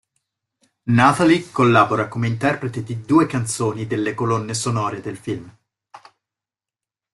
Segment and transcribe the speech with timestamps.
[0.89, 5.55] Nathalie collabora come interprete di due canzoni delle colonne sonore del film.